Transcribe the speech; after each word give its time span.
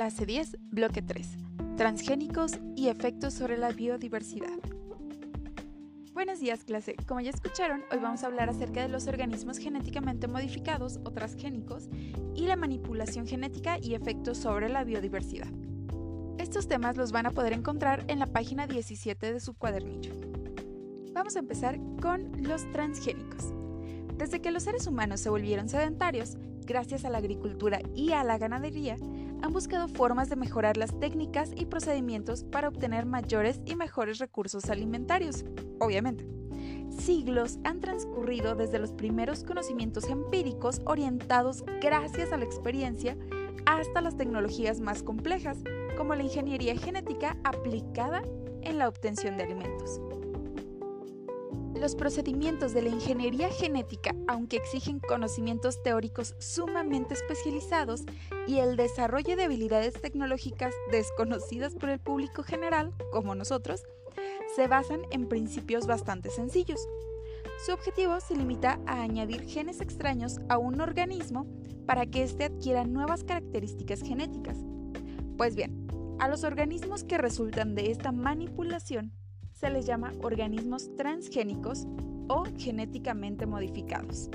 Clase 0.00 0.24
10, 0.24 0.56
bloque 0.70 1.02
3. 1.02 1.28
Transgénicos 1.76 2.52
y 2.74 2.88
efectos 2.88 3.34
sobre 3.34 3.58
la 3.58 3.70
biodiversidad. 3.70 4.58
Buenos 6.14 6.40
días 6.40 6.64
clase, 6.64 6.96
como 7.06 7.20
ya 7.20 7.28
escucharon, 7.28 7.82
hoy 7.92 7.98
vamos 7.98 8.22
a 8.22 8.28
hablar 8.28 8.48
acerca 8.48 8.80
de 8.80 8.88
los 8.88 9.08
organismos 9.08 9.58
genéticamente 9.58 10.26
modificados 10.26 11.00
o 11.04 11.10
transgénicos 11.10 11.90
y 12.34 12.46
la 12.46 12.56
manipulación 12.56 13.26
genética 13.26 13.76
y 13.78 13.92
efectos 13.92 14.38
sobre 14.38 14.70
la 14.70 14.84
biodiversidad. 14.84 15.52
Estos 16.38 16.66
temas 16.66 16.96
los 16.96 17.12
van 17.12 17.26
a 17.26 17.32
poder 17.32 17.52
encontrar 17.52 18.06
en 18.08 18.20
la 18.20 18.26
página 18.26 18.66
17 18.66 19.34
de 19.34 19.38
su 19.38 19.52
cuadernillo. 19.52 20.14
Vamos 21.12 21.36
a 21.36 21.40
empezar 21.40 21.78
con 22.00 22.42
los 22.42 22.64
transgénicos. 22.72 23.52
Desde 24.16 24.40
que 24.40 24.50
los 24.50 24.62
seres 24.62 24.86
humanos 24.86 25.20
se 25.20 25.28
volvieron 25.28 25.68
sedentarios, 25.68 26.38
gracias 26.64 27.04
a 27.04 27.10
la 27.10 27.18
agricultura 27.18 27.80
y 27.94 28.12
a 28.12 28.24
la 28.24 28.38
ganadería, 28.38 28.96
han 29.42 29.52
buscado 29.52 29.88
formas 29.88 30.28
de 30.28 30.36
mejorar 30.36 30.76
las 30.76 30.98
técnicas 30.98 31.50
y 31.56 31.66
procedimientos 31.66 32.44
para 32.44 32.68
obtener 32.68 33.06
mayores 33.06 33.60
y 33.64 33.76
mejores 33.76 34.18
recursos 34.18 34.70
alimentarios, 34.70 35.44
obviamente. 35.78 36.26
Siglos 36.90 37.58
han 37.64 37.80
transcurrido 37.80 38.54
desde 38.54 38.78
los 38.78 38.92
primeros 38.92 39.44
conocimientos 39.44 40.08
empíricos 40.08 40.80
orientados 40.84 41.64
gracias 41.80 42.32
a 42.32 42.36
la 42.36 42.44
experiencia 42.44 43.16
hasta 43.66 44.00
las 44.00 44.16
tecnologías 44.16 44.80
más 44.80 45.02
complejas, 45.02 45.58
como 45.96 46.14
la 46.14 46.22
ingeniería 46.22 46.76
genética 46.76 47.36
aplicada 47.44 48.22
en 48.62 48.78
la 48.78 48.88
obtención 48.88 49.36
de 49.36 49.44
alimentos. 49.44 50.00
Los 51.80 51.94
procedimientos 51.94 52.74
de 52.74 52.82
la 52.82 52.90
ingeniería 52.90 53.48
genética, 53.48 54.14
aunque 54.28 54.58
exigen 54.58 55.00
conocimientos 55.00 55.82
teóricos 55.82 56.34
sumamente 56.38 57.14
especializados 57.14 58.02
y 58.46 58.58
el 58.58 58.76
desarrollo 58.76 59.34
de 59.34 59.44
habilidades 59.44 59.94
tecnológicas 59.94 60.74
desconocidas 60.92 61.74
por 61.74 61.88
el 61.88 61.98
público 61.98 62.42
general, 62.42 62.92
como 63.10 63.34
nosotros, 63.34 63.84
se 64.54 64.66
basan 64.66 65.00
en 65.10 65.26
principios 65.26 65.86
bastante 65.86 66.28
sencillos. 66.28 66.86
Su 67.64 67.72
objetivo 67.72 68.20
se 68.20 68.36
limita 68.36 68.78
a 68.84 69.00
añadir 69.00 69.46
genes 69.46 69.80
extraños 69.80 70.38
a 70.50 70.58
un 70.58 70.82
organismo 70.82 71.46
para 71.86 72.04
que 72.04 72.24
éste 72.24 72.44
adquiera 72.44 72.84
nuevas 72.84 73.24
características 73.24 74.02
genéticas. 74.02 74.58
Pues 75.38 75.56
bien, 75.56 75.86
a 76.18 76.28
los 76.28 76.44
organismos 76.44 77.04
que 77.04 77.16
resultan 77.16 77.74
de 77.74 77.90
esta 77.90 78.12
manipulación 78.12 79.14
se 79.60 79.68
les 79.68 79.84
llama 79.84 80.12
organismos 80.22 80.96
transgénicos 80.96 81.86
o 82.28 82.44
genéticamente 82.56 83.44
modificados. 83.44 84.30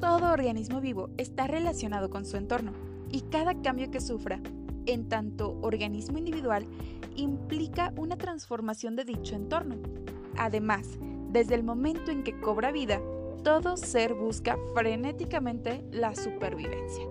Todo 0.00 0.32
organismo 0.32 0.80
vivo 0.80 1.10
está 1.16 1.46
relacionado 1.46 2.10
con 2.10 2.24
su 2.24 2.36
entorno 2.36 2.72
y 3.12 3.20
cada 3.20 3.62
cambio 3.62 3.90
que 3.92 4.00
sufra, 4.00 4.40
en 4.86 5.08
tanto 5.08 5.56
organismo 5.62 6.18
individual, 6.18 6.66
implica 7.14 7.92
una 7.96 8.16
transformación 8.16 8.96
de 8.96 9.04
dicho 9.04 9.36
entorno. 9.36 9.76
Además, 10.36 10.98
desde 11.30 11.54
el 11.54 11.62
momento 11.62 12.10
en 12.10 12.24
que 12.24 12.40
cobra 12.40 12.72
vida, 12.72 13.00
todo 13.44 13.76
ser 13.76 14.14
busca 14.14 14.58
frenéticamente 14.74 15.84
la 15.92 16.16
supervivencia. 16.16 17.04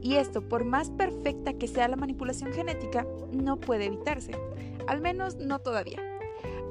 Y 0.00 0.14
esto, 0.14 0.40
por 0.48 0.64
más 0.64 0.90
perfecta 0.90 1.52
que 1.52 1.68
sea 1.68 1.88
la 1.88 1.96
manipulación 1.96 2.52
genética, 2.52 3.06
no 3.30 3.58
puede 3.58 3.86
evitarse, 3.86 4.32
al 4.86 5.02
menos 5.02 5.36
no 5.36 5.58
todavía. 5.58 6.09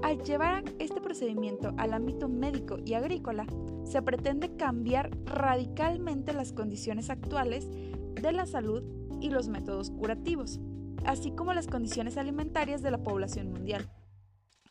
Al 0.02 0.24
llevar 0.24 0.64
este 0.80 1.02
procedimiento 1.02 1.74
al 1.78 1.94
ámbito 1.94 2.30
médico 2.30 2.78
y 2.86 2.94
agrícola, 2.94 3.46
se 3.84 4.02
pretende 4.02 4.56
cambiar 4.56 5.12
radicalmente 5.26 6.34
las 6.34 6.54
condiciones 6.54 7.10
actuales 7.10 7.68
de 7.70 8.32
la 8.32 8.46
salud 8.46 8.84
y 9.20 9.30
los 9.30 9.50
métodos 9.50 9.92
curativos, 9.92 10.60
así 11.06 11.32
como 11.32 11.54
las 11.54 11.68
condiciones 11.68 12.18
alimentarias 12.18 12.82
de 12.82 12.92
la 12.92 13.04
población 13.04 13.52
mundial. 13.52 13.90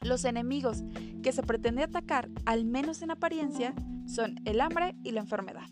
Los 0.00 0.24
enemigos 0.24 0.82
que 1.22 1.32
se 1.32 1.42
pretende 1.42 1.82
atacar, 1.82 2.28
al 2.46 2.64
menos 2.64 3.02
en 3.02 3.10
apariencia, 3.10 3.74
son 4.06 4.36
el 4.44 4.60
hambre 4.60 4.94
y 5.02 5.10
la 5.10 5.20
enfermedad. 5.20 5.68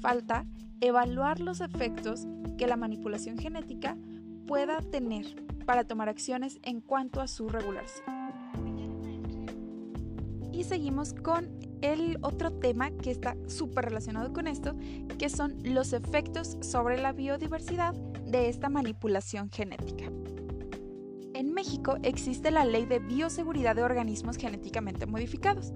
Falta 0.00 0.46
evaluar 0.80 1.40
los 1.40 1.60
efectos 1.60 2.26
que 2.56 2.66
la 2.66 2.76
manipulación 2.76 3.36
genética 3.36 3.98
pueda 4.46 4.80
tener 4.80 5.26
para 5.66 5.84
tomar 5.84 6.08
acciones 6.08 6.58
en 6.62 6.80
cuanto 6.80 7.20
a 7.20 7.28
su 7.28 7.48
regulación. 7.48 8.19
Y 10.60 10.64
seguimos 10.64 11.14
con 11.14 11.48
el 11.80 12.18
otro 12.20 12.52
tema 12.52 12.90
que 12.90 13.10
está 13.10 13.34
súper 13.46 13.86
relacionado 13.86 14.34
con 14.34 14.46
esto, 14.46 14.74
que 15.18 15.30
son 15.30 15.56
los 15.64 15.94
efectos 15.94 16.58
sobre 16.60 17.00
la 17.00 17.12
biodiversidad 17.12 17.94
de 18.26 18.50
esta 18.50 18.68
manipulación 18.68 19.48
genética. 19.48 20.12
En 21.32 21.54
México 21.54 21.96
existe 22.02 22.50
la 22.50 22.66
Ley 22.66 22.84
de 22.84 22.98
Bioseguridad 22.98 23.74
de 23.74 23.84
Organismos 23.84 24.36
Genéticamente 24.36 25.06
Modificados. 25.06 25.72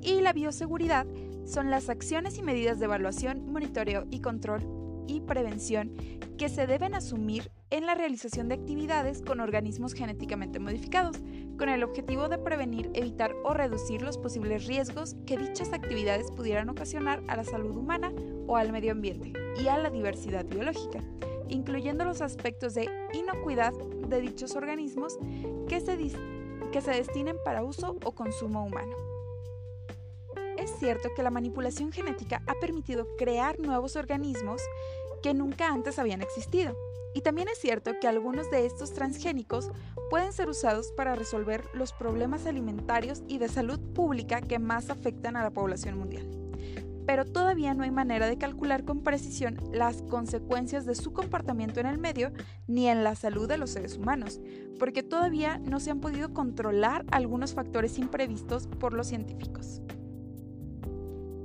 Y 0.00 0.20
la 0.20 0.32
bioseguridad 0.32 1.08
son 1.44 1.70
las 1.70 1.88
acciones 1.88 2.38
y 2.38 2.42
medidas 2.42 2.78
de 2.78 2.84
evaluación, 2.84 3.50
monitoreo 3.50 4.06
y 4.12 4.20
control 4.20 4.83
y 5.06 5.20
prevención 5.20 5.92
que 6.36 6.48
se 6.48 6.66
deben 6.66 6.94
asumir 6.94 7.50
en 7.70 7.86
la 7.86 7.94
realización 7.94 8.48
de 8.48 8.54
actividades 8.54 9.22
con 9.22 9.40
organismos 9.40 9.94
genéticamente 9.94 10.58
modificados, 10.58 11.18
con 11.58 11.68
el 11.68 11.82
objetivo 11.82 12.28
de 12.28 12.38
prevenir, 12.38 12.90
evitar 12.94 13.34
o 13.44 13.54
reducir 13.54 14.02
los 14.02 14.18
posibles 14.18 14.66
riesgos 14.66 15.16
que 15.26 15.36
dichas 15.36 15.72
actividades 15.72 16.30
pudieran 16.30 16.68
ocasionar 16.68 17.22
a 17.28 17.36
la 17.36 17.44
salud 17.44 17.76
humana 17.76 18.12
o 18.46 18.56
al 18.56 18.72
medio 18.72 18.92
ambiente 18.92 19.32
y 19.60 19.68
a 19.68 19.78
la 19.78 19.90
diversidad 19.90 20.44
biológica, 20.44 21.00
incluyendo 21.48 22.04
los 22.04 22.20
aspectos 22.20 22.74
de 22.74 22.88
inocuidad 23.12 23.72
de 24.08 24.20
dichos 24.20 24.56
organismos 24.56 25.18
que 25.68 25.80
se, 25.80 25.96
que 26.72 26.80
se 26.80 26.90
destinen 26.90 27.36
para 27.44 27.64
uso 27.64 27.96
o 28.04 28.12
consumo 28.12 28.64
humano. 28.64 29.13
Es 30.64 30.70
cierto 30.78 31.10
que 31.14 31.22
la 31.22 31.30
manipulación 31.30 31.92
genética 31.92 32.42
ha 32.46 32.54
permitido 32.54 33.06
crear 33.18 33.60
nuevos 33.60 33.96
organismos 33.96 34.62
que 35.22 35.34
nunca 35.34 35.68
antes 35.68 35.98
habían 35.98 36.22
existido, 36.22 36.74
y 37.12 37.20
también 37.20 37.48
es 37.48 37.58
cierto 37.58 37.92
que 38.00 38.08
algunos 38.08 38.50
de 38.50 38.64
estos 38.64 38.94
transgénicos 38.94 39.70
pueden 40.08 40.32
ser 40.32 40.48
usados 40.48 40.90
para 40.96 41.16
resolver 41.16 41.66
los 41.74 41.92
problemas 41.92 42.46
alimentarios 42.46 43.22
y 43.28 43.36
de 43.36 43.50
salud 43.50 43.78
pública 43.92 44.40
que 44.40 44.58
más 44.58 44.88
afectan 44.88 45.36
a 45.36 45.42
la 45.42 45.50
población 45.50 45.98
mundial. 45.98 46.26
Pero 47.06 47.26
todavía 47.26 47.74
no 47.74 47.84
hay 47.84 47.90
manera 47.90 48.26
de 48.26 48.38
calcular 48.38 48.86
con 48.86 49.02
precisión 49.02 49.60
las 49.70 50.00
consecuencias 50.00 50.86
de 50.86 50.94
su 50.94 51.12
comportamiento 51.12 51.78
en 51.80 51.86
el 51.86 51.98
medio 51.98 52.32
ni 52.66 52.88
en 52.88 53.04
la 53.04 53.16
salud 53.16 53.46
de 53.46 53.58
los 53.58 53.68
seres 53.68 53.98
humanos, 53.98 54.40
porque 54.78 55.02
todavía 55.02 55.58
no 55.58 55.78
se 55.78 55.90
han 55.90 56.00
podido 56.00 56.32
controlar 56.32 57.04
algunos 57.10 57.52
factores 57.52 57.98
imprevistos 57.98 58.66
por 58.66 58.94
los 58.94 59.08
científicos. 59.08 59.82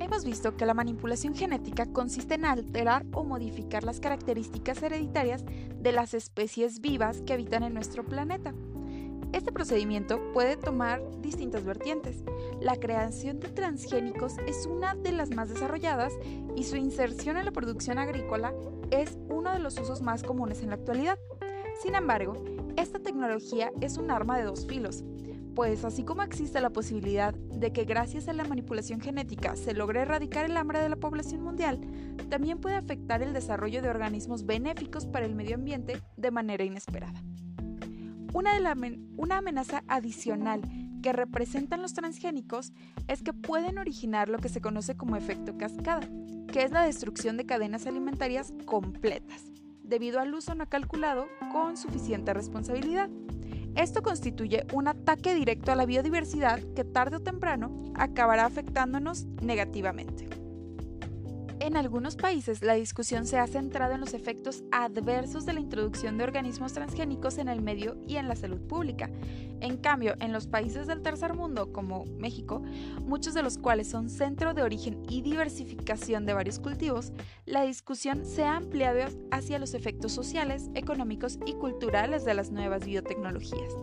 Hemos 0.09 0.25
visto 0.25 0.57
que 0.57 0.65
la 0.65 0.73
manipulación 0.73 1.35
genética 1.35 1.85
consiste 1.85 2.33
en 2.33 2.45
alterar 2.45 3.05
o 3.13 3.23
modificar 3.23 3.83
las 3.83 3.99
características 3.99 4.81
hereditarias 4.81 5.45
de 5.79 5.91
las 5.91 6.15
especies 6.15 6.81
vivas 6.81 7.21
que 7.21 7.33
habitan 7.33 7.61
en 7.61 7.75
nuestro 7.75 8.03
planeta. 8.03 8.55
Este 9.33 9.51
procedimiento 9.51 10.19
puede 10.33 10.57
tomar 10.57 10.99
distintas 11.21 11.63
vertientes. 11.63 12.23
La 12.59 12.77
creación 12.77 13.39
de 13.39 13.49
transgénicos 13.49 14.37
es 14.47 14.65
una 14.65 14.95
de 14.95 15.11
las 15.11 15.29
más 15.29 15.49
desarrolladas 15.49 16.13
y 16.55 16.63
su 16.63 16.75
inserción 16.75 17.37
en 17.37 17.45
la 17.45 17.51
producción 17.51 17.99
agrícola 17.99 18.51
es 18.89 19.15
uno 19.29 19.53
de 19.53 19.59
los 19.59 19.77
usos 19.77 20.01
más 20.01 20.23
comunes 20.23 20.63
en 20.63 20.69
la 20.69 20.75
actualidad. 20.77 21.19
Sin 21.83 21.93
embargo, 21.93 22.33
esta 22.77 22.97
tecnología 22.97 23.71
es 23.79 23.97
un 23.97 24.09
arma 24.09 24.39
de 24.39 24.45
dos 24.45 24.65
filos 24.65 25.03
pues 25.59 25.83
así 25.83 26.03
como 26.03 26.23
existe 26.23 26.61
la 26.61 26.69
posibilidad 26.69 27.33
de 27.33 27.73
que 27.73 27.83
gracias 27.83 28.29
a 28.29 28.33
la 28.33 28.45
manipulación 28.45 29.01
genética 29.01 29.57
se 29.57 29.73
logre 29.73 30.03
erradicar 30.03 30.45
el 30.45 30.55
hambre 30.55 30.79
de 30.79 30.87
la 30.87 30.95
población 30.95 31.41
mundial, 31.41 31.81
también 32.29 32.61
puede 32.61 32.77
afectar 32.77 33.21
el 33.21 33.33
desarrollo 33.33 33.81
de 33.81 33.89
organismos 33.89 34.45
benéficos 34.45 35.05
para 35.05 35.25
el 35.25 35.35
medio 35.35 35.55
ambiente 35.55 36.01
de 36.15 36.31
manera 36.31 36.63
inesperada. 36.63 37.21
Una, 38.31 38.53
una 39.17 39.37
amenaza 39.39 39.83
adicional 39.89 40.61
que 41.03 41.11
representan 41.11 41.81
los 41.81 41.93
transgénicos 41.93 42.71
es 43.09 43.21
que 43.21 43.33
pueden 43.33 43.79
originar 43.79 44.29
lo 44.29 44.37
que 44.37 44.47
se 44.47 44.61
conoce 44.61 44.95
como 44.95 45.17
efecto 45.17 45.57
cascada, 45.57 46.07
que 46.53 46.63
es 46.63 46.71
la 46.71 46.83
destrucción 46.83 47.35
de 47.35 47.45
cadenas 47.45 47.85
alimentarias 47.85 48.53
completas, 48.63 49.43
debido 49.83 50.21
al 50.21 50.33
uso 50.33 50.55
no 50.55 50.69
calculado 50.69 51.27
con 51.51 51.75
suficiente 51.75 52.33
responsabilidad. 52.33 53.09
Esto 53.75 54.01
constituye 54.01 54.65
un 54.73 54.87
ataque 54.87 55.35
directo 55.35 55.71
a 55.71 55.75
la 55.75 55.85
biodiversidad 55.85 56.59
que 56.75 56.83
tarde 56.83 57.17
o 57.17 57.21
temprano 57.21 57.83
acabará 57.95 58.45
afectándonos 58.45 59.25
negativamente. 59.41 60.38
En 61.59 61.75
algunos 61.75 62.15
países 62.15 62.61
la 62.61 62.75
discusión 62.75 63.25
se 63.25 63.37
ha 63.37 63.45
centrado 63.45 63.93
en 63.93 63.99
los 63.99 64.13
efectos 64.13 64.63
adversos 64.71 65.45
de 65.45 65.51
la 65.51 65.59
introducción 65.59 66.17
de 66.17 66.23
organismos 66.23 66.71
transgénicos 66.71 67.37
en 67.37 67.49
el 67.49 67.61
medio 67.61 67.97
y 68.07 68.15
en 68.15 68.29
la 68.29 68.37
salud 68.37 68.61
pública. 68.61 69.09
En 69.59 69.75
cambio, 69.75 70.15
en 70.21 70.31
los 70.31 70.47
países 70.47 70.87
del 70.87 71.01
tercer 71.01 71.33
mundo, 71.33 71.73
como 71.73 72.05
México, 72.17 72.61
muchos 73.01 73.33
de 73.33 73.43
los 73.43 73.57
cuales 73.57 73.89
son 73.89 74.09
centro 74.09 74.53
de 74.53 74.63
origen 74.63 75.03
y 75.09 75.21
diversificación 75.21 76.25
de 76.25 76.33
varios 76.33 76.59
cultivos, 76.59 77.11
la 77.45 77.63
discusión 77.63 78.25
se 78.25 78.45
ha 78.45 78.55
ampliado 78.55 79.09
hacia 79.31 79.59
los 79.59 79.73
efectos 79.73 80.13
sociales, 80.13 80.69
económicos 80.75 81.39
y 81.45 81.53
culturales 81.53 82.23
de 82.23 82.35
las 82.35 82.51
nuevas 82.51 82.85
biotecnologías 82.85 83.73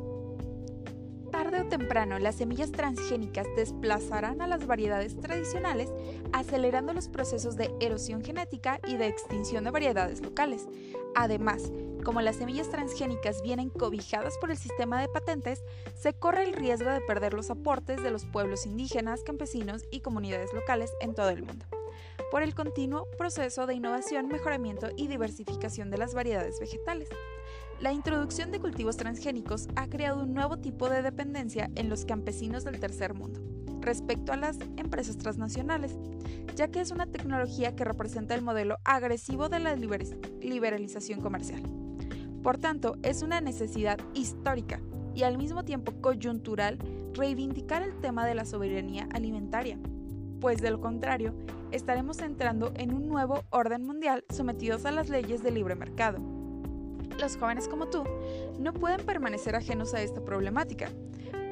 tarde 1.46 1.62
o 1.62 1.69
temprano 1.69 2.19
las 2.19 2.34
semillas 2.34 2.72
transgénicas 2.72 3.46
desplazarán 3.54 4.43
a 4.43 4.48
las 4.48 4.66
variedades 4.66 5.16
tradicionales, 5.20 5.93
acelerando 6.32 6.93
los 6.93 7.08
procesos 7.08 7.56
de 7.56 7.72
erosión 7.81 8.25
genética 8.25 8.81
y 8.88 8.96
de 8.96 9.06
extinción 9.06 9.62
de 9.62 9.70
variedades 9.70 10.22
locales. 10.22 10.66
Además, 11.14 11.70
como 12.04 12.20
las 12.20 12.37
semillas 12.37 12.69
transgénicas 12.69 13.43
vienen 13.43 13.70
cobijadas 13.70 14.37
por 14.38 14.50
el 14.50 14.56
sistema 14.56 15.00
de 15.00 15.08
patentes, 15.08 15.62
se 15.94 16.14
corre 16.14 16.43
el 16.43 16.52
riesgo 16.52 16.90
de 16.90 17.00
perder 17.00 17.32
los 17.32 17.48
aportes 17.50 18.02
de 18.02 18.10
los 18.10 18.25
pueblos 18.25 18.66
indígenas, 18.66 19.22
campesinos 19.22 19.84
y 19.93 20.00
comunidades 20.00 20.52
locales 20.52 20.90
en 21.00 21.14
todo 21.14 21.28
el 21.31 21.44
mundo 21.44 21.64
por 22.31 22.43
el 22.43 22.54
continuo 22.54 23.06
proceso 23.16 23.66
de 23.66 23.75
innovación, 23.75 24.26
mejoramiento 24.26 24.88
y 24.96 25.06
diversificación 25.06 25.90
de 25.90 25.98
las 25.98 26.12
variedades 26.12 26.58
vegetales. 26.58 27.08
La 27.81 27.93
introducción 27.93 28.50
de 28.50 28.58
cultivos 28.58 28.96
transgénicos 28.96 29.69
ha 29.76 29.87
creado 29.87 30.23
un 30.23 30.32
nuevo 30.32 30.56
tipo 30.56 30.88
de 30.88 31.02
dependencia 31.02 31.70
en 31.75 31.90
los 31.90 32.06
campesinos 32.06 32.64
del 32.64 32.81
tercer 32.81 33.12
mundo 33.12 33.43
respecto 33.82 34.32
a 34.32 34.37
las 34.37 34.58
empresas 34.76 35.19
transnacionales, 35.19 35.94
ya 36.56 36.69
que 36.69 36.81
es 36.81 36.90
una 36.90 37.06
tecnología 37.06 37.76
que 37.76 37.84
representa 37.84 38.34
el 38.34 38.40
modelo 38.40 38.78
agresivo 38.84 39.50
de 39.50 39.61
la 39.61 39.76
liberalización 39.76 41.20
comercial. 41.20 41.62
Por 42.43 42.56
tanto, 42.56 42.96
es 43.02 43.23
una 43.23 43.43
necesidad 43.43 43.99
histórica 44.14 44.81
y 45.14 45.25
al 45.25 45.37
mismo 45.37 45.64
tiempo 45.64 45.93
coyuntural 46.00 46.79
reivindicar 47.12 47.82
el 47.82 48.00
tema 48.00 48.26
de 48.26 48.34
la 48.34 48.46
soberanía 48.46 49.06
alimentaria, 49.12 49.79
pues 50.40 50.62
de 50.62 50.70
lo 50.70 50.81
contrario, 50.81 51.34
estaremos 51.72 52.20
entrando 52.20 52.72
en 52.75 52.94
un 52.94 53.06
nuevo 53.06 53.44
orden 53.50 53.84
mundial 53.84 54.25
sometidos 54.31 54.87
a 54.87 54.93
las 54.93 55.11
leyes 55.11 55.43
del 55.43 55.55
libre 55.55 55.75
mercado. 55.75 56.36
Los 57.19 57.37
jóvenes 57.37 57.69
como 57.69 57.89
tú 57.89 58.05
no 58.59 58.73
pueden 58.73 59.05
permanecer 59.05 59.57
ajenos 59.57 59.95
a 59.95 60.03
esta 60.03 60.25
problemática, 60.25 60.91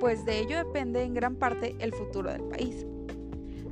pues 0.01 0.25
de 0.25 0.41
ello 0.41 0.57
depende 0.57 1.03
en 1.03 1.15
gran 1.15 1.37
parte 1.37 1.75
el 1.79 1.93
futuro 1.93 2.31
del 2.31 2.43
país. 2.45 2.87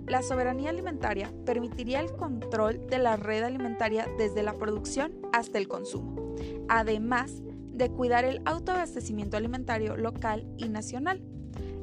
La 0.07 0.23
soberanía 0.23 0.71
alimentaria 0.71 1.33
permitiría 1.45 2.01
el 2.01 2.13
control 2.13 2.87
de 2.89 2.99
la 2.99 3.17
red 3.17 3.43
alimentaria 3.45 4.07
desde 4.19 4.43
la 4.43 4.55
producción 4.55 5.13
hasta 5.33 5.59
el 5.59 5.69
consumo, 5.69 6.35
además 6.69 7.43
de 7.73 7.91
cuidar 7.91 8.25
el 8.25 8.43
autoabastecimiento 8.45 9.37
alimentario 9.37 9.97
local 9.97 10.47
y 10.57 10.69
nacional. 10.69 11.23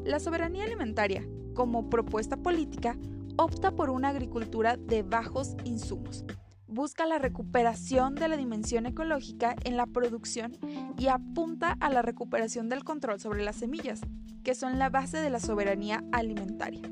La 0.03 0.19
soberanía 0.19 0.65
alimentaria, 0.65 1.25
como 1.53 1.89
propuesta 1.89 2.37
política, 2.37 2.97
opta 3.37 3.71
por 3.71 3.89
una 3.89 4.09
agricultura 4.09 4.75
de 4.77 5.01
bajos 5.03 5.55
insumos. 5.63 6.25
Busca 6.69 7.07
la 7.07 7.17
recuperación 7.17 8.13
de 8.13 8.27
la 8.27 8.37
dimensión 8.37 8.85
ecológica 8.85 9.55
en 9.63 9.75
la 9.75 9.87
producción 9.87 10.55
y 10.99 11.07
apunta 11.07 11.75
a 11.79 11.89
la 11.89 12.03
recuperación 12.03 12.69
del 12.69 12.83
control 12.83 13.19
sobre 13.19 13.43
las 13.43 13.55
semillas, 13.55 14.01
que 14.43 14.53
son 14.53 14.77
la 14.77 14.89
base 14.89 15.17
de 15.17 15.31
la 15.31 15.39
soberanía 15.39 16.03
alimentaria. 16.11 16.83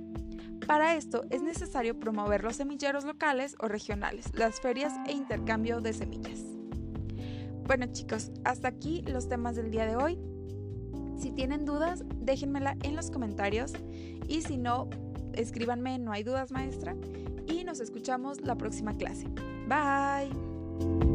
Para 0.65 0.95
esto 0.95 1.25
es 1.29 1.43
necesario 1.43 1.99
promover 1.99 2.43
los 2.43 2.55
semilleros 2.55 3.05
locales 3.05 3.55
o 3.59 3.67
regionales, 3.67 4.31
las 4.33 4.59
ferias 4.59 4.93
e 5.05 5.11
intercambio 5.11 5.79
de 5.79 5.93
semillas. 5.93 6.43
Bueno 7.67 7.85
chicos, 7.85 8.31
hasta 8.45 8.69
aquí 8.69 9.03
los 9.03 9.29
temas 9.29 9.55
del 9.55 9.69
día 9.69 9.85
de 9.85 9.95
hoy. 9.95 10.17
Si 11.19 11.31
tienen 11.31 11.65
dudas, 11.65 12.03
déjenmela 12.15 12.75
en 12.81 12.95
los 12.95 13.11
comentarios 13.11 13.73
y 14.27 14.41
si 14.41 14.57
no, 14.57 14.89
escríbanme, 15.33 15.99
no 15.99 16.11
hay 16.11 16.23
dudas 16.23 16.51
maestra, 16.51 16.95
y 17.47 17.63
nos 17.63 17.79
escuchamos 17.79 18.41
la 18.41 18.55
próxima 18.55 18.97
clase. 18.97 19.27
Bye. 19.67 21.06